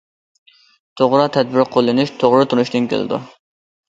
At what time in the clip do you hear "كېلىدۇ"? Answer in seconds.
2.95-3.21